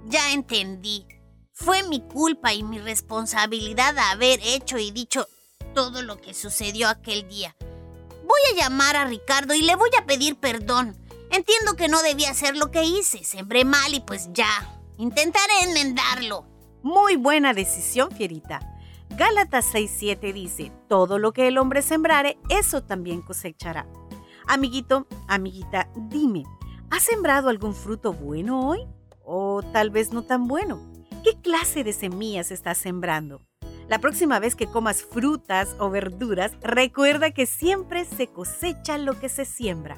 Ya 0.04 0.34
entendí. 0.34 1.06
Fue 1.52 1.82
mi 1.84 2.02
culpa 2.02 2.52
y 2.52 2.62
mi 2.62 2.78
responsabilidad 2.78 3.96
haber 3.98 4.40
hecho 4.42 4.76
y 4.76 4.90
dicho 4.90 5.26
todo 5.74 6.02
lo 6.02 6.20
que 6.20 6.34
sucedió 6.34 6.88
aquel 6.88 7.28
día. 7.28 7.56
Voy 8.24 8.40
a 8.52 8.62
llamar 8.62 8.96
a 8.96 9.04
Ricardo 9.04 9.54
y 9.54 9.62
le 9.62 9.74
voy 9.76 9.90
a 9.98 10.06
pedir 10.06 10.36
perdón. 10.36 10.96
Entiendo 11.30 11.76
que 11.76 11.88
no 11.88 12.02
debía 12.02 12.30
hacer 12.30 12.56
lo 12.56 12.70
que 12.70 12.84
hice, 12.84 13.24
sembré 13.24 13.64
mal 13.64 13.94
y 13.94 14.00
pues 14.00 14.30
ya. 14.32 14.80
Intentaré 14.96 15.62
enmendarlo. 15.62 16.46
Muy 16.82 17.16
buena 17.16 17.54
decisión, 17.54 18.10
Fierita. 18.10 18.60
Gálatas 19.10 19.66
6:7 19.72 20.32
dice, 20.32 20.72
todo 20.88 21.18
lo 21.18 21.32
que 21.32 21.48
el 21.48 21.58
hombre 21.58 21.82
sembrare, 21.82 22.38
eso 22.48 22.82
también 22.82 23.22
cosechará. 23.22 23.86
Amiguito, 24.46 25.06
amiguita, 25.26 25.90
dime, 25.96 26.44
¿has 26.90 27.02
sembrado 27.02 27.48
algún 27.48 27.74
fruto 27.74 28.12
bueno 28.12 28.68
hoy? 28.68 28.86
¿O 29.24 29.62
tal 29.72 29.90
vez 29.90 30.12
no 30.12 30.22
tan 30.22 30.48
bueno? 30.48 30.80
¿Qué 31.24 31.40
clase 31.40 31.84
de 31.84 31.92
semillas 31.92 32.50
estás 32.50 32.78
sembrando? 32.78 33.47
La 33.88 34.00
próxima 34.00 34.38
vez 34.38 34.54
que 34.54 34.66
comas 34.66 35.02
frutas 35.02 35.74
o 35.78 35.88
verduras, 35.88 36.52
recuerda 36.60 37.30
que 37.30 37.46
siempre 37.46 38.04
se 38.04 38.26
cosecha 38.26 38.98
lo 38.98 39.18
que 39.18 39.30
se 39.30 39.46
siembra. 39.46 39.96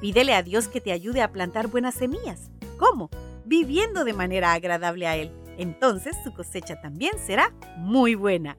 Pídele 0.00 0.34
a 0.34 0.42
Dios 0.42 0.66
que 0.66 0.80
te 0.80 0.90
ayude 0.90 1.22
a 1.22 1.30
plantar 1.30 1.68
buenas 1.68 1.94
semillas. 1.94 2.50
¿Cómo? 2.78 3.10
Viviendo 3.44 4.04
de 4.04 4.12
manera 4.12 4.54
agradable 4.54 5.06
a 5.06 5.14
Él. 5.16 5.30
Entonces 5.56 6.16
su 6.24 6.34
cosecha 6.34 6.80
también 6.80 7.12
será 7.24 7.52
muy 7.76 8.16
buena. 8.16 8.56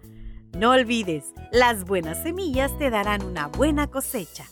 No 0.58 0.72
olvides, 0.72 1.34
las 1.52 1.84
buenas 1.84 2.24
semillas 2.24 2.78
te 2.78 2.89
darán 2.89 3.24
una 3.24 3.48
buena 3.48 3.88
cosecha. 3.88 4.46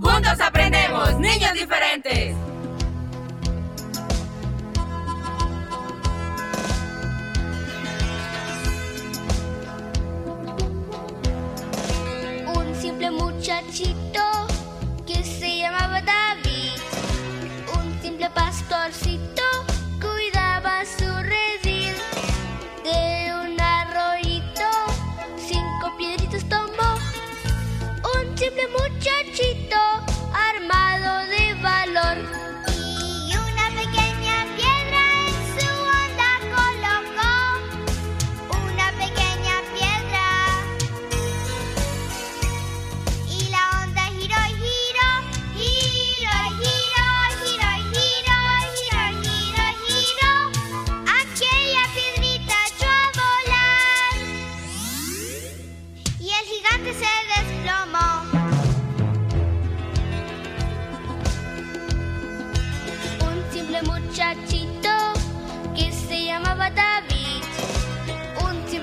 Juntos 0.00 0.40
aprendemos, 0.40 1.18
niños 1.18 1.52
diferentes. 1.54 2.19
Muchachito 13.70 14.20
que 15.06 15.22
se 15.22 15.58
llamaba 15.58 16.02
David, 16.02 16.80
un 17.78 18.02
simple 18.02 18.28
pastorcito 18.30 19.19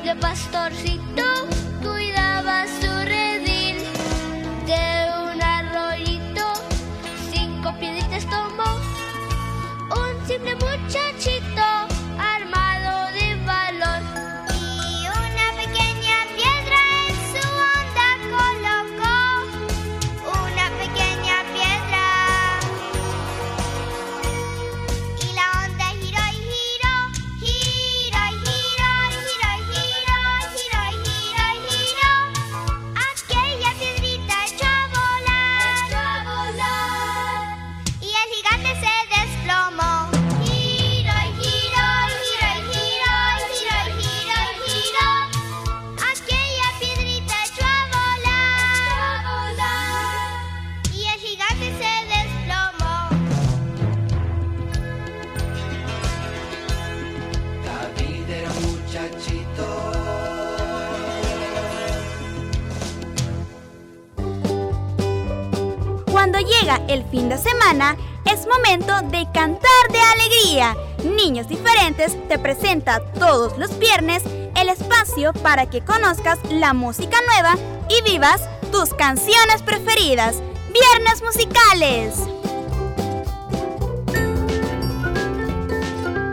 un 0.08 0.14
simple 0.14 0.16
pastorcito 0.16 1.24
cuidaba 1.84 2.66
su 2.80 2.87
de 69.04 69.28
cantar 69.32 69.92
de 69.92 70.00
alegría. 70.00 70.76
Niños 71.04 71.48
Diferentes 71.48 72.18
te 72.28 72.40
presenta 72.40 73.00
todos 73.14 73.58
los 73.58 73.78
viernes 73.78 74.24
el 74.56 74.70
espacio 74.70 75.34
para 75.34 75.68
que 75.68 75.82
conozcas 75.82 76.40
la 76.50 76.74
música 76.74 77.18
nueva 77.28 77.56
y 77.90 78.10
vivas 78.10 78.42
tus 78.72 78.94
canciones 78.94 79.62
preferidas. 79.64 80.42
Viernes 80.74 81.22
musicales. 81.22 82.16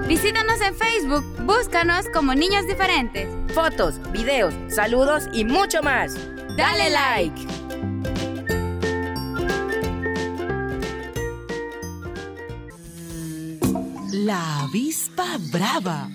Visítanos 0.09 0.61
en 0.61 0.75
Facebook, 0.75 1.25
búscanos 1.41 2.07
como 2.15 2.35
Niños 2.35 2.67
Diferentes. 2.67 3.29
Fotos, 3.55 4.01
videos, 4.11 4.55
saludos 4.69 5.25
y 5.33 5.45
mucho 5.45 5.83
más. 5.83 6.15
Dale 6.57 6.91
like. 6.91 7.54
La 14.25 14.63
avispa 14.63 15.37
brava. 15.53 16.09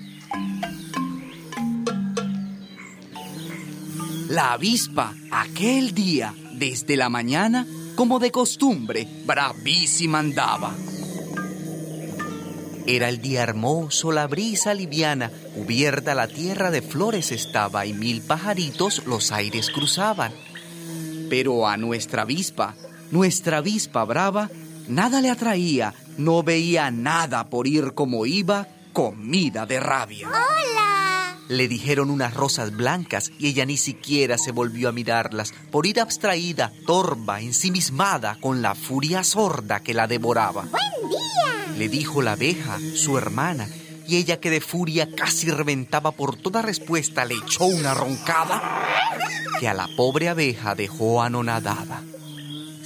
La 4.28 4.54
avispa, 4.54 5.14
aquel 5.30 5.94
día, 5.94 6.34
desde 6.54 6.96
la 6.96 7.08
mañana, 7.08 7.68
como 7.94 8.18
de 8.18 8.32
costumbre, 8.32 9.06
bravísima 9.26 10.18
andaba. 10.18 10.74
Era 12.84 13.08
el 13.08 13.22
día 13.22 13.44
hermoso, 13.44 14.10
la 14.10 14.26
brisa 14.26 14.74
liviana, 14.74 15.30
cubierta 15.54 16.16
la 16.16 16.26
tierra 16.26 16.72
de 16.72 16.82
flores 16.82 17.30
estaba 17.30 17.86
y 17.86 17.92
mil 17.92 18.22
pajaritos 18.22 19.06
los 19.06 19.30
aires 19.30 19.70
cruzaban. 19.70 20.32
Pero 21.28 21.68
a 21.68 21.76
nuestra 21.76 22.22
avispa, 22.22 22.74
nuestra 23.12 23.58
avispa 23.58 24.04
brava, 24.04 24.50
nada 24.88 25.20
le 25.20 25.30
atraía, 25.30 25.94
no 26.18 26.42
veía 26.42 26.90
nada 26.90 27.48
por 27.48 27.66
ir 27.66 27.94
como 27.94 28.26
iba, 28.26 28.68
comida 28.92 29.66
de 29.66 29.80
rabia. 29.80 30.28
¡Hola! 30.28 31.36
Le 31.48 31.66
dijeron 31.66 32.10
unas 32.10 32.34
rosas 32.34 32.76
blancas 32.76 33.32
y 33.38 33.48
ella 33.48 33.66
ni 33.66 33.76
siquiera 33.76 34.38
se 34.38 34.52
volvió 34.52 34.88
a 34.88 34.92
mirarlas, 34.92 35.52
por 35.70 35.86
ir 35.86 36.00
abstraída, 36.00 36.72
torva, 36.86 37.40
ensimismada, 37.40 38.38
con 38.40 38.62
la 38.62 38.74
furia 38.74 39.24
sorda 39.24 39.80
que 39.80 39.94
la 39.94 40.06
devoraba. 40.06 40.62
¡Buen 40.62 41.10
día! 41.10 41.76
Le 41.76 41.88
dijo 41.88 42.22
la 42.22 42.32
abeja, 42.32 42.78
su 42.94 43.18
hermana, 43.18 43.68
y 44.06 44.16
ella 44.16 44.40
que 44.40 44.50
de 44.50 44.60
furia 44.60 45.08
casi 45.14 45.50
reventaba 45.50 46.12
por 46.12 46.36
toda 46.36 46.62
respuesta 46.62 47.24
le 47.24 47.34
echó 47.34 47.64
una 47.64 47.94
roncada 47.94 48.80
que 49.60 49.68
a 49.68 49.74
la 49.74 49.88
pobre 49.96 50.28
abeja 50.28 50.74
dejó 50.74 51.22
anonadada. 51.22 52.02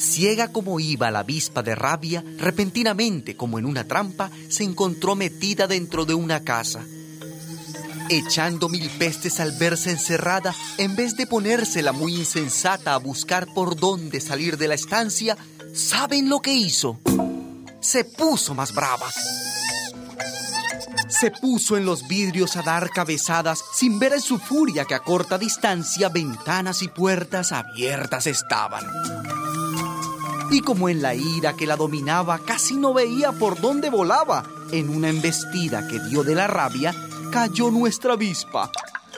Ciega 0.05 0.53
como 0.53 0.79
iba 0.81 1.11
la 1.11 1.21
avispa 1.21 1.63
de 1.63 1.75
rabia, 1.75 2.23
repentinamente, 2.37 3.37
como 3.37 3.59
en 3.59 3.65
una 3.65 3.85
trampa, 3.85 4.31
se 4.49 4.63
encontró 4.63 5.17
metida 5.17 5.67
dentro 5.67 6.05
de 6.05 6.15
una 6.15 6.45
casa. 6.45 6.85
Echando 8.11 8.69
mil 8.69 8.89
pestes 8.91 9.41
al 9.41 9.53
verse 9.53 9.91
encerrada, 9.91 10.55
en 10.77 10.95
vez 10.95 11.17
de 11.17 11.27
ponérsela 11.27 11.93
muy 11.93 12.15
insensata 12.15 12.95
a 12.95 12.99
buscar 12.99 13.47
por 13.55 13.77
dónde 13.77 14.21
salir 14.21 14.59
de 14.59 14.69
la 14.69 14.75
estancia, 14.75 15.39
¿saben 15.73 16.29
lo 16.29 16.41
que 16.41 16.53
hizo? 16.53 17.01
Se 17.81 18.05
puso 18.05 18.55
más 18.55 18.75
brava. 18.75 19.11
Se 21.09 21.31
puso 21.31 21.79
en 21.79 21.87
los 21.87 22.07
vidrios 22.07 22.57
a 22.57 22.63
dar 22.63 22.91
cabezadas 22.91 23.65
sin 23.73 23.99
ver 23.99 24.13
en 24.13 24.21
su 24.21 24.39
furia 24.39 24.85
que 24.85 24.95
a 24.95 25.01
corta 25.01 25.39
distancia 25.39 26.11
ventanas 26.11 26.83
y 26.83 26.89
puertas 26.89 27.53
abiertas 27.53 28.27
estaban. 28.27 28.85
Y 30.55 30.61
como 30.61 30.89
en 30.89 31.03
la 31.03 31.17
ira 31.17 31.57
que 31.57 31.67
la 31.67 31.75
dominaba 31.75 32.39
casi 32.39 32.77
no 32.77 32.95
veía 32.95 33.33
por 33.33 33.61
dónde 33.61 33.91
volaba, 33.91 34.45
en 34.71 34.89
una 34.89 35.09
embestida 35.09 35.89
que 35.89 35.99
dio 35.99 36.23
de 36.23 36.37
la 36.37 36.47
rabia, 36.47 36.95
cayó 37.33 37.73
nuestra 37.73 38.13
avispa 38.13 38.71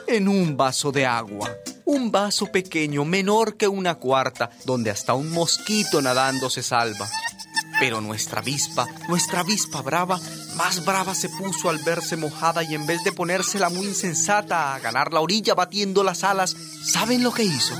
en 0.07 0.29
un 0.29 0.57
vaso 0.57 0.91
de 0.91 1.05
agua. 1.05 1.51
Un 1.85 2.11
vaso 2.11 2.47
pequeño, 2.47 3.05
menor 3.05 3.55
que 3.55 3.67
una 3.67 3.99
cuarta, 3.99 4.49
donde 4.65 4.89
hasta 4.89 5.13
un 5.13 5.29
mosquito 5.29 6.01
nadando 6.01 6.49
se 6.49 6.63
salva. 6.63 7.07
Pero 7.79 8.01
nuestra 8.01 8.39
avispa, 8.39 8.87
nuestra 9.07 9.41
avispa 9.41 9.83
brava, 9.83 10.19
Más 10.55 10.83
brava 10.83 11.13
se 11.13 11.29
puso 11.29 11.69
al 11.69 11.77
verse 11.83 12.17
mojada 12.17 12.63
y 12.63 12.73
en 12.73 12.87
vez 12.87 13.03
de 13.03 13.11
ponérsela 13.11 13.69
muy 13.69 13.85
insensata 13.85 14.73
a 14.73 14.79
ganar 14.79 15.13
la 15.13 15.19
orilla 15.19 15.53
batiendo 15.53 16.03
las 16.03 16.23
alas, 16.23 16.55
¿saben 16.83 17.21
lo 17.21 17.31
que 17.31 17.43
hizo? 17.43 17.75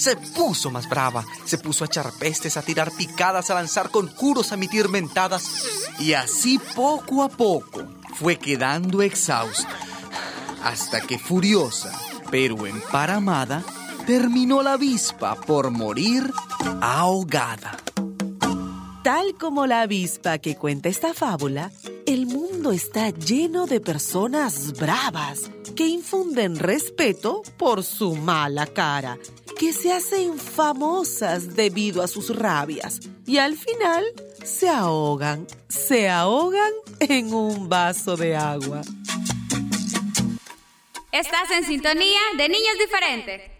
Se 0.00 0.16
puso 0.16 0.70
más 0.70 0.88
brava, 0.88 1.26
se 1.44 1.58
puso 1.58 1.84
a 1.84 1.86
echar 1.86 2.10
pestes, 2.18 2.56
a 2.56 2.62
tirar 2.62 2.90
picadas, 2.90 3.50
a 3.50 3.54
lanzar 3.54 3.90
conjuros, 3.90 4.50
a 4.50 4.54
emitir 4.54 4.88
mentadas. 4.88 5.44
Y 5.98 6.14
así 6.14 6.58
poco 6.74 7.22
a 7.22 7.28
poco 7.28 7.86
fue 8.14 8.38
quedando 8.38 9.02
exhausta. 9.02 9.68
Hasta 10.64 11.02
que 11.02 11.18
furiosa, 11.18 11.92
pero 12.30 12.66
emparamada, 12.66 13.62
terminó 14.06 14.62
la 14.62 14.72
avispa 14.72 15.34
por 15.34 15.70
morir 15.70 16.32
ahogada. 16.80 17.76
Tal 19.04 19.34
como 19.38 19.66
la 19.66 19.82
avispa 19.82 20.38
que 20.38 20.56
cuenta 20.56 20.88
esta 20.88 21.12
fábula, 21.12 21.70
el 22.06 22.24
mundo 22.24 22.72
está 22.72 23.10
lleno 23.10 23.66
de 23.66 23.80
personas 23.80 24.72
bravas 24.78 25.50
que 25.76 25.86
infunden 25.86 26.58
respeto 26.58 27.42
por 27.56 27.84
su 27.84 28.16
mala 28.16 28.66
cara, 28.66 29.18
que 29.60 29.74
se 29.74 29.92
hacen 29.92 30.38
famosas 30.38 31.54
debido 31.54 32.02
a 32.02 32.08
sus 32.08 32.34
rabias 32.34 32.98
y 33.26 33.36
al 33.36 33.58
final 33.58 34.02
se 34.42 34.70
ahogan, 34.70 35.46
se 35.68 36.08
ahogan 36.08 36.72
en 36.98 37.34
un 37.34 37.68
vaso 37.68 38.16
de 38.16 38.34
agua. 38.34 38.80
Estás 41.12 41.50
en 41.50 41.66
sintonía 41.66 42.20
de 42.38 42.48
niños 42.48 42.78
diferentes. 42.78 43.59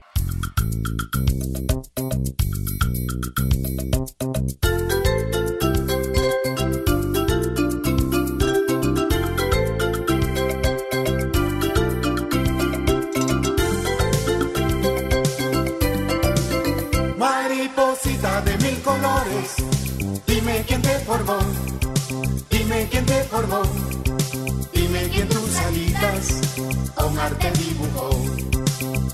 De 18.20 18.56
mil 18.58 18.78
colores, 18.82 19.54
dime 20.26 20.62
quién 20.68 20.82
te 20.82 20.98
formó, 21.00 21.38
dime 22.50 22.86
quién 22.90 23.06
te 23.06 23.24
formó, 23.24 23.62
dime 24.74 25.08
quién 25.08 25.26
tus 25.26 25.56
alitas 25.56 26.28
con 26.94 27.18
arte 27.18 27.50
dibujó, 27.52 28.10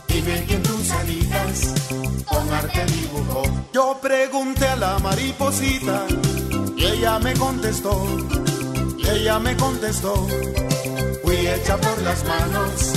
dime 0.09 0.45
quién 0.49 0.61
tus 0.65 0.91
alitas 0.91 1.75
con 2.27 2.53
arte 2.53 2.85
dibujó. 2.87 3.45
Yo 3.73 3.97
pregunté 4.03 4.67
a 4.67 4.77
la 4.77 4.99
mariposita 4.99 6.05
y 6.77 6.85
ella 6.85 7.21
me 7.21 7.33
contestó, 7.35 8.05
y 8.99 9.09
ella 9.09 9.39
me 9.39 9.57
contestó, 9.57 10.27
fui 11.23 11.47
hecha 11.47 11.77
por 11.77 12.03
las 12.03 12.25
manos, 12.25 12.93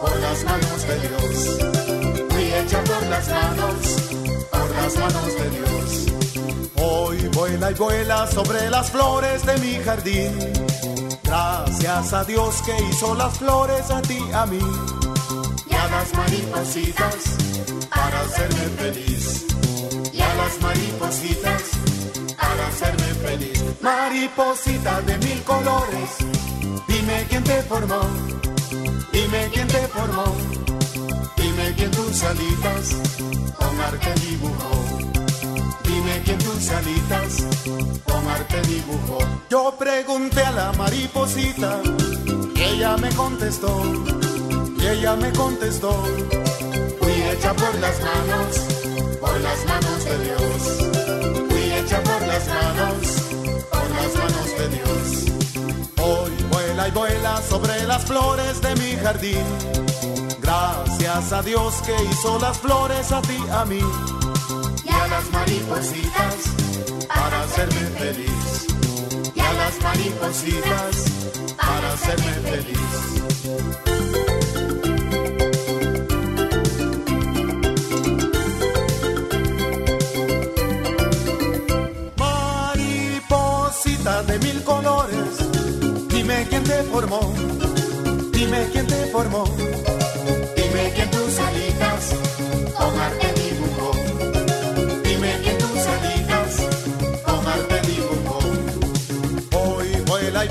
por 0.00 0.16
las 0.18 0.44
manos 0.44 0.86
de 0.88 1.08
Dios, 1.08 2.28
fui 2.30 2.44
hecha 2.52 2.82
por 2.82 3.06
las 3.06 3.28
manos 3.28 4.11
las 4.82 4.96
manos 4.98 5.26
de 5.26 5.50
Dios. 5.50 6.72
Hoy 6.82 7.28
vuela 7.28 7.70
y 7.70 7.74
vuela 7.74 8.26
sobre 8.26 8.68
las 8.68 8.90
flores 8.90 9.46
de 9.46 9.56
mi 9.58 9.74
jardín. 9.84 10.32
Gracias 11.22 12.12
a 12.12 12.24
Dios 12.24 12.62
que 12.62 12.74
hizo 12.90 13.14
las 13.14 13.38
flores 13.38 13.90
a 13.90 14.02
ti, 14.02 14.18
a 14.34 14.44
mí. 14.46 14.58
Y 15.70 15.74
a 15.74 15.86
las 15.86 16.12
maripositas 16.14 17.16
para 17.90 18.20
hacerme 18.20 18.66
feliz. 18.80 19.46
Y 20.12 20.20
a 20.20 20.34
las 20.34 20.60
maripositas 20.60 21.62
para 22.36 22.66
hacerme 22.66 23.10
feliz. 23.26 23.64
Mariposita 23.80 25.00
de 25.02 25.18
mil 25.18 25.42
colores, 25.44 26.10
dime 26.88 27.26
quién 27.28 27.44
te 27.44 27.62
formó. 27.62 28.00
Dime 29.12 29.48
quién 29.52 29.68
te 29.68 29.86
formó. 29.88 30.24
Dime 31.72 31.88
quién 31.88 31.90
tus 31.92 32.22
alitas 32.22 32.96
con 33.56 33.80
arte 33.80 34.12
dibujó. 34.20 34.70
Dime 35.84 36.22
quién 36.22 36.38
tus 36.38 36.68
alitas 36.68 37.46
con 38.04 38.28
arte 38.28 38.60
dibujó. 38.68 39.18
Yo 39.48 39.74
pregunté 39.78 40.42
a 40.42 40.50
la 40.50 40.72
mariposita 40.72 41.80
y 42.54 42.60
ella 42.60 42.96
me 42.98 43.08
contestó. 43.14 43.82
Y 44.78 44.86
ella 44.86 45.16
me 45.16 45.32
contestó. 45.32 46.04
Fui 47.00 47.12
hecha 47.12 47.54
por 47.54 47.74
las 47.76 47.98
manos, 48.00 48.56
por 49.18 49.40
las 49.40 49.64
manos 49.64 50.04
de 50.04 50.18
Dios. 50.24 51.48
Fui 51.48 51.72
hecha 51.72 52.02
por 52.02 52.20
las 52.26 52.48
manos, 52.48 53.06
por 53.70 53.90
las 53.90 54.14
manos 54.20 54.48
de 54.58 54.68
Dios. 54.76 55.08
Hoy 56.02 56.32
vuela 56.50 56.88
y 56.88 56.90
vuela 56.90 57.40
sobre 57.40 57.86
las 57.86 58.04
flores 58.04 58.60
de 58.60 58.76
mi 58.76 58.96
jardín. 58.96 60.21
Gracias 60.42 61.32
a 61.32 61.40
Dios 61.42 61.74
que 61.86 61.94
hizo 62.10 62.38
las 62.40 62.58
flores 62.58 63.12
a 63.12 63.22
ti, 63.22 63.38
a 63.52 63.64
mí 63.64 63.78
y 64.84 64.88
a 64.90 65.06
las 65.06 65.30
maripositas 65.30 66.34
para 67.06 67.42
hacerme 67.42 67.86
feliz. 67.98 68.66
Y 69.34 69.40
a 69.40 69.52
las 69.52 69.80
maripositas 69.82 71.04
para 71.56 71.92
hacerme 71.92 72.32
feliz. 72.50 72.78
Mariposita 82.74 84.22
de 84.24 84.38
mil 84.40 84.64
colores, 84.64 85.38
dime 86.08 86.46
quién 86.48 86.64
te 86.64 86.82
formó, 86.84 87.32
dime 88.32 88.68
quién 88.72 88.86
te 88.88 89.06
formó. 89.06 89.44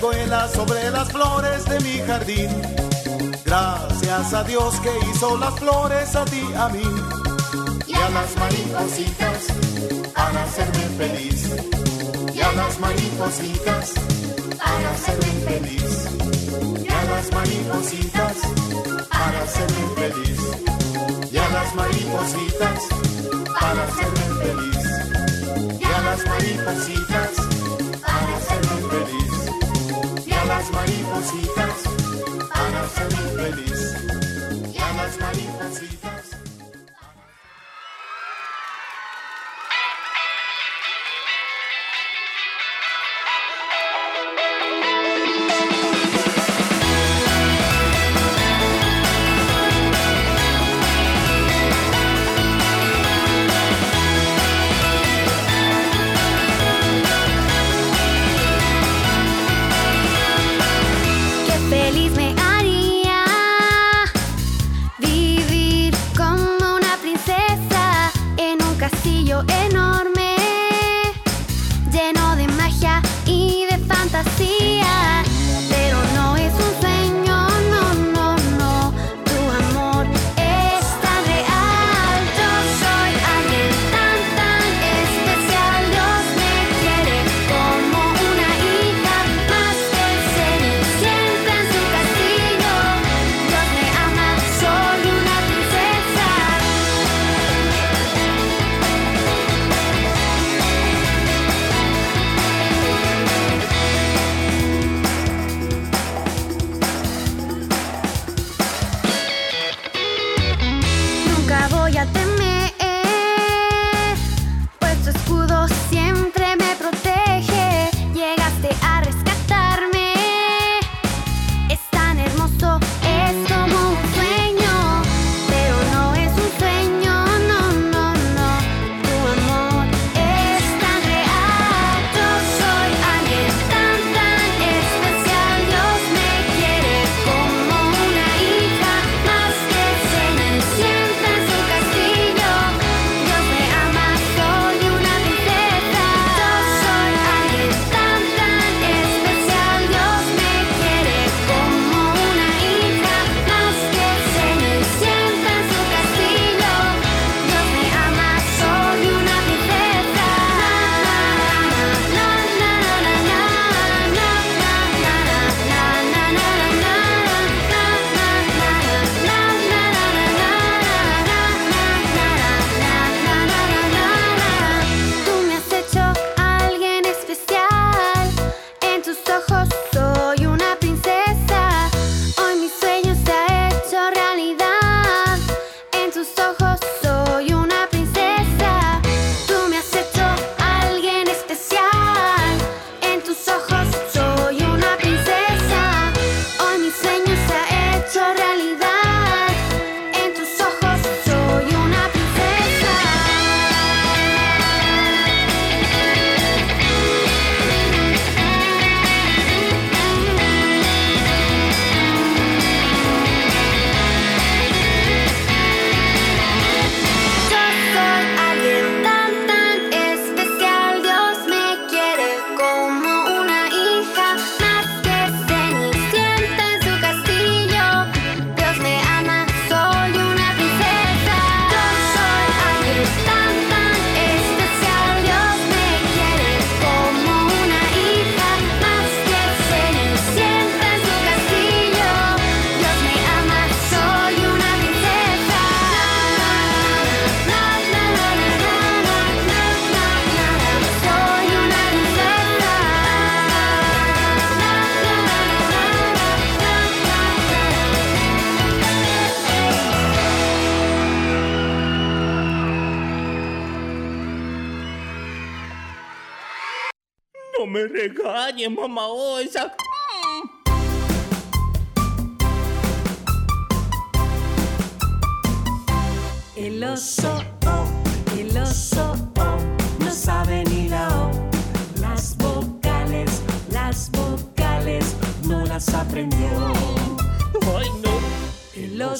Vuela 0.01 0.47
sobre 0.47 0.89
las 0.89 1.11
flores 1.11 1.63
de 1.65 1.79
mi 1.81 1.99
jardín. 1.99 2.49
Gracias 3.45 4.33
a 4.33 4.43
Dios 4.43 4.79
que 4.79 4.89
hizo 5.09 5.37
las 5.37 5.53
flores 5.59 6.15
a 6.15 6.25
ti, 6.25 6.41
a 6.57 6.69
mí. 6.69 6.83
Y 7.87 7.93
a 7.93 8.09
las 8.09 8.35
maripositas 8.35 9.47
para 10.13 10.43
hacerme 10.43 10.85
feliz. 10.97 11.49
Y 12.33 12.41
a 12.41 12.51
las 12.53 12.79
maripositas 12.79 13.93
para 14.57 14.91
hacerme 14.91 15.33
feliz. 15.47 16.09
Y 16.83 16.89
a 16.89 17.03
las 17.03 17.31
maripositas 17.31 18.37
para 19.09 19.43
hacerme 19.43 19.83
feliz. 19.95 20.39
Y 21.31 21.37
a 21.37 21.49
las 21.49 21.75
maripositas 21.75 22.79
para 23.59 23.83
hacerme 23.83 24.25
feliz. 24.41 25.79
Y 25.79 25.83
a 25.83 26.01
las 26.01 26.25
maripositas 26.25 27.00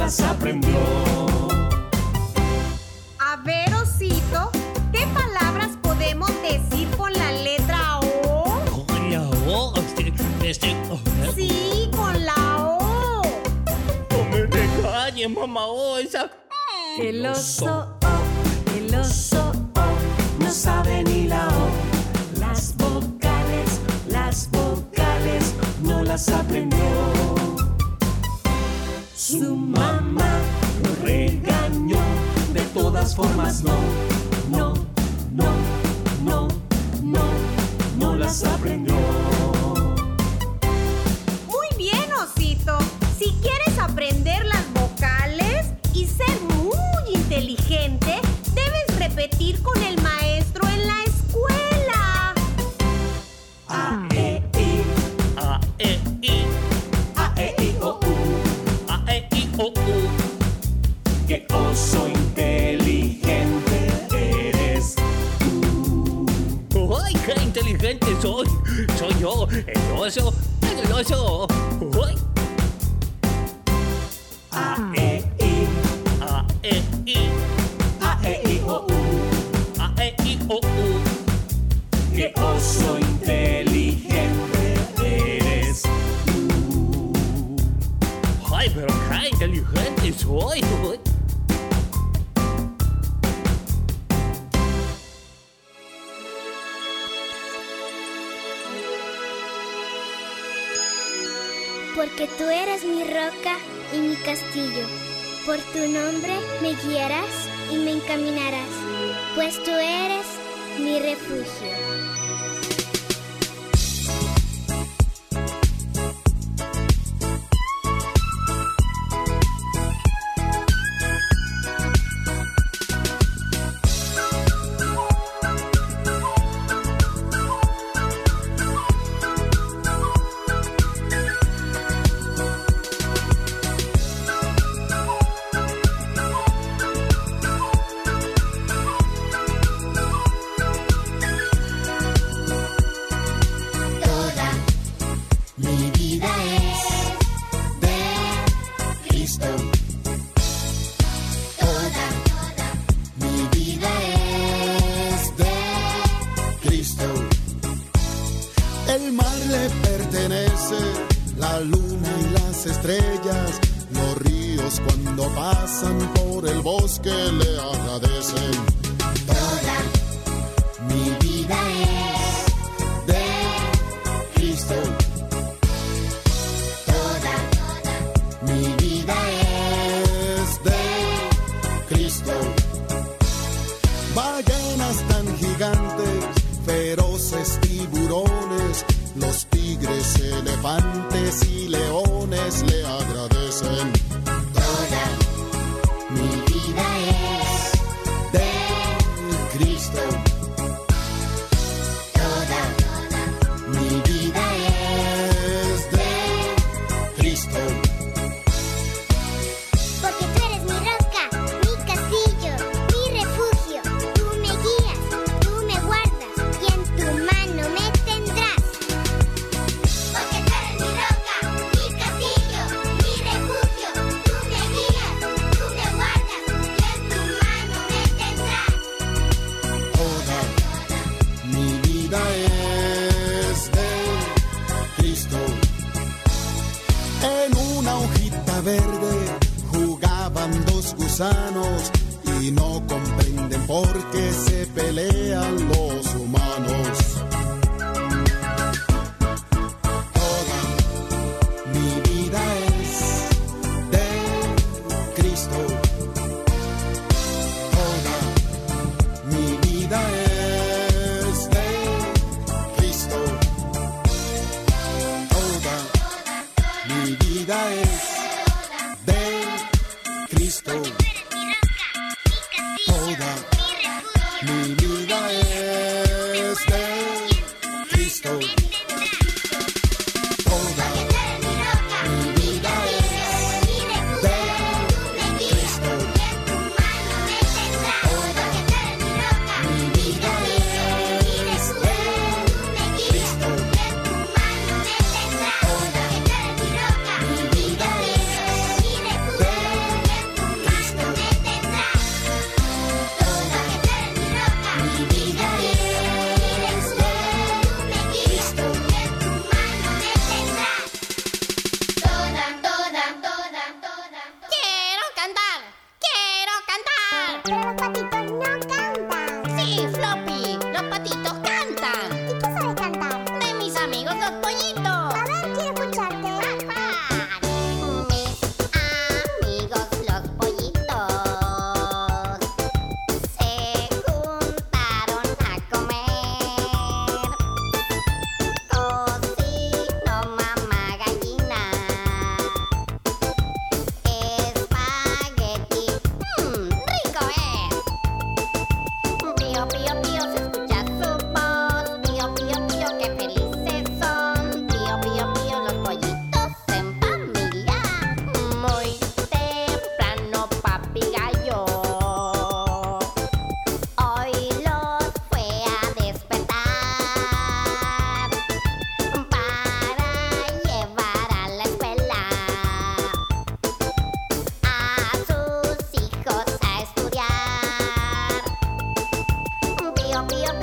las 0.00 0.18
aprendió. 0.22 0.78
A 3.18 3.36
ver, 3.44 3.72
Osito, 3.74 4.50
¿qué 4.92 5.06
palabras 5.12 5.76
podemos 5.82 6.30
decir 6.40 6.88
con 6.96 7.12
la 7.12 7.30
letra 7.32 8.00
O? 8.00 8.44
Con 8.86 9.10
la 9.12 9.28
O, 9.46 9.74
este, 9.76 10.12
este, 10.42 10.74
Sí, 11.34 11.90
con 11.94 12.24
la 12.24 12.66
O. 12.66 13.22
No 14.10 14.24
me 14.30 14.46
regañes, 14.46 15.30
mamá 15.30 15.66
O, 15.66 15.98
esa. 15.98 16.30
El 16.98 17.26
oso 17.26 17.94
O, 18.02 18.76
el 18.78 18.94
oso 18.94 19.52
O, 19.76 20.42
no 20.42 20.50
sabe 20.50 21.04
ni 21.04 21.28
la 21.28 21.46
O. 21.46 22.40
Las 22.40 22.74
vocales, 22.78 23.80
las 24.08 24.50
vocales, 24.50 25.54
no 25.82 26.02
las 26.02 26.26
aprendió. 26.30 26.80
Su 29.30 29.54
mamá 29.54 30.40
lo 30.82 31.06
regañó, 31.06 32.00
de 32.52 32.62
todas 32.74 33.14
formas 33.14 33.62
no, 33.62 33.78
no, 34.50 34.74
no, 35.30 35.52
no, 36.24 36.48
no, 37.00 37.20
no 37.96 38.16
las 38.16 38.42
aprendió. 38.42 38.96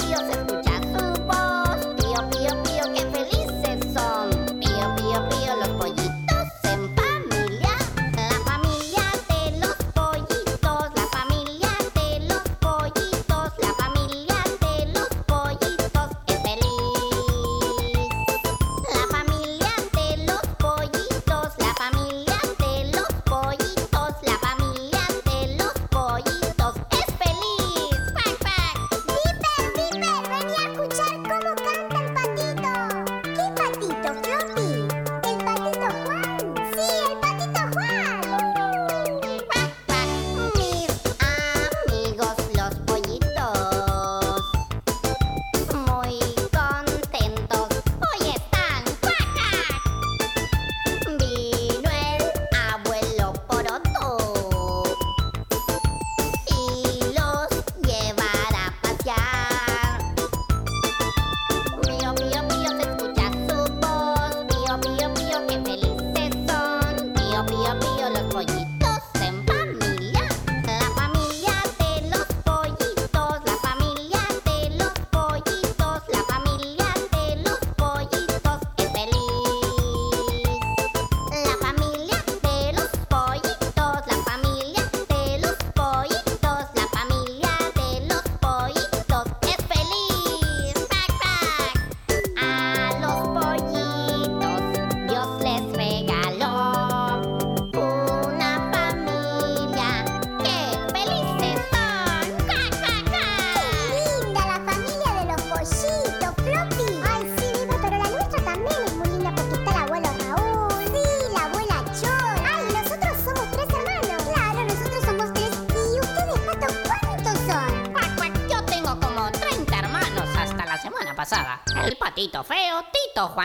Adiós, 0.08 0.57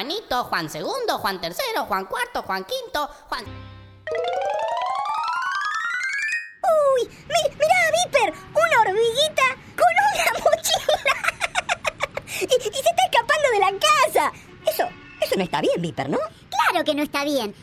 Juanito, 0.03 0.42
Juan 0.42 0.68
segundo, 0.68 1.16
Juan 1.18 1.40
tercero, 1.40 1.84
Juan 1.84 2.07
cuarto, 2.07 2.42
Juan 2.42 2.64
quinto, 2.64 3.09
Juan... 3.28 3.44
¡Uy! 6.96 7.09
Mi, 7.28 7.55
¡Mirá 7.55 7.76
Viper! 8.05 8.34
¡Una 8.50 8.80
hormiguita 8.80 9.44
con 9.76 9.94
una 10.11 10.32
mochila! 10.40 11.14
y, 12.40 12.46
y, 12.46 12.48
se 12.48 12.80
está 12.80 13.05
escapando 13.12 13.48
de 13.53 13.61
la 13.61 13.70
casa! 13.78 14.32
Eso, 14.66 14.88
eso 15.20 15.36
no 15.36 15.44
está 15.44 15.61
bien, 15.61 15.80
Viper, 15.80 16.11
¿no? 16.11 16.18
Claro 16.50 16.84
que 16.84 16.96
no 16.96 17.05
está 17.05 17.22
bien. 17.22 17.55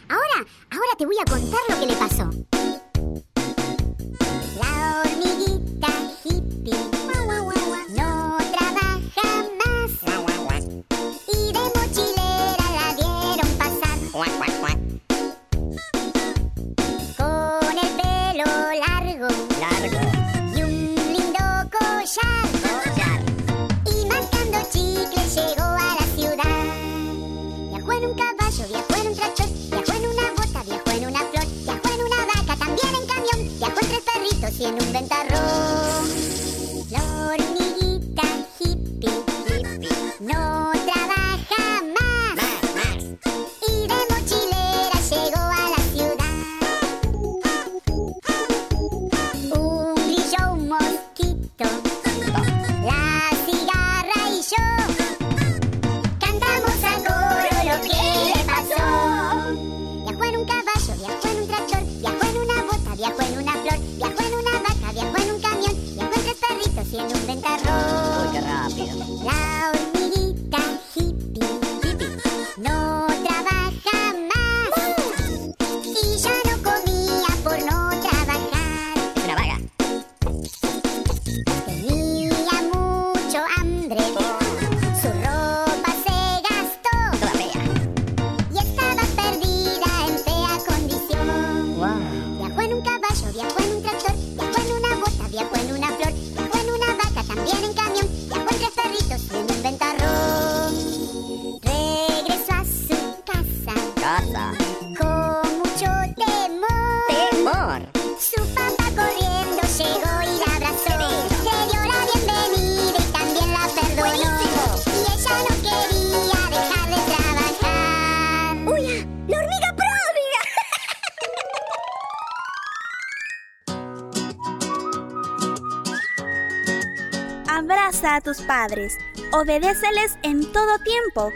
A 128.15 128.21
tus 128.21 128.41
padres, 128.41 128.97
obedéceles 129.31 130.17
en 130.23 130.51
todo 130.51 130.79
tiempo, 130.79 131.31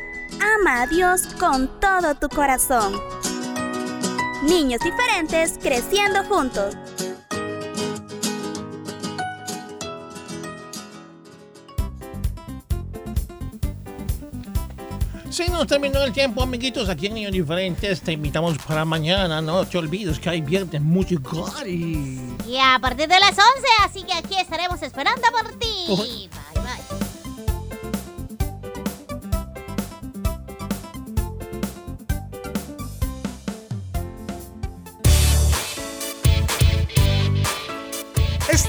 ama 0.55 0.81
a 0.81 0.87
Dios 0.87 1.21
con 1.39 1.79
todo 1.79 2.15
tu 2.15 2.29
corazón. 2.29 2.93
Niños 4.43 4.81
diferentes 4.83 5.57
creciendo 5.61 6.23
juntos. 6.25 6.75
Se 15.33 15.49
nos 15.49 15.65
terminó 15.65 15.99
el 16.03 16.13
tiempo, 16.13 16.43
amiguitos. 16.43 16.89
Aquí 16.89 17.07
en 17.07 17.15
Niños 17.15 17.31
Diferentes 17.31 18.01
te 18.01 18.11
invitamos 18.11 18.55
para 18.59 18.85
mañana. 18.85 19.41
No 19.41 19.65
te 19.65 19.79
olvides 19.79 20.19
que 20.19 20.29
hay 20.29 20.41
viernes 20.41 20.79
musicales. 20.79 21.65
Y 21.65 22.57
a 22.61 22.77
partir 22.79 23.07
de 23.07 23.19
las 23.19 23.31
11, 23.31 23.41
así 23.83 24.03
que 24.03 24.13
aquí 24.13 24.35
estaremos 24.35 24.79
esperando 24.83 25.23
por 25.31 25.57
ti. 25.57 25.85
Uy. 25.87 26.29